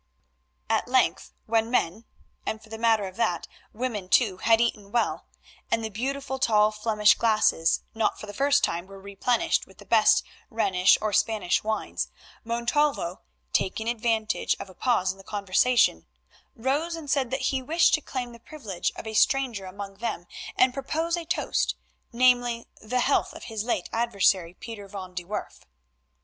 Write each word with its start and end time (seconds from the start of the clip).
At 0.67 0.87
length, 0.87 1.31
when 1.45 1.69
men, 1.69 2.05
and, 2.43 2.59
for 2.59 2.69
the 2.69 2.79
matter 2.79 3.05
of 3.05 3.17
that, 3.17 3.47
women, 3.71 4.09
too, 4.09 4.37
had 4.37 4.59
well 4.75 5.25
eaten, 5.25 5.65
and 5.69 5.83
the 5.85 5.89
beautiful 5.91 6.39
tall 6.39 6.71
Flemish 6.71 7.13
glasses 7.13 7.83
not 7.93 8.19
for 8.19 8.25
the 8.25 8.33
first 8.33 8.63
time 8.63 8.87
were 8.87 8.99
replenished 8.99 9.67
with 9.67 9.77
the 9.77 9.85
best 9.85 10.23
Rhenish 10.49 10.97
or 11.01 11.13
Spanish 11.13 11.63
wines, 11.63 12.07
Montalvo, 12.43 13.21
taking 13.53 13.87
advantage 13.87 14.55
of 14.59 14.71
a 14.71 14.73
pause 14.73 15.11
in 15.11 15.19
the 15.19 15.23
conversation, 15.23 16.07
rose 16.55 16.95
and 16.95 17.07
said 17.07 17.29
that 17.29 17.51
he 17.53 17.61
wished 17.61 17.93
to 17.93 18.01
claim 18.01 18.31
the 18.31 18.39
privilege 18.39 18.91
of 18.95 19.05
a 19.05 19.13
stranger 19.13 19.67
among 19.67 19.97
them 19.97 20.25
and 20.55 20.73
propose 20.73 21.15
a 21.15 21.25
toast, 21.25 21.75
namely, 22.11 22.65
the 22.81 23.01
health 23.01 23.33
of 23.33 23.43
his 23.43 23.63
late 23.65 23.87
adversary, 23.93 24.55
Pieter 24.55 24.87
van 24.87 25.13
de 25.13 25.23
Werff. 25.25 25.59